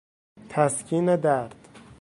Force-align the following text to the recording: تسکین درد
تسکین 0.49 1.15
درد 1.15 1.55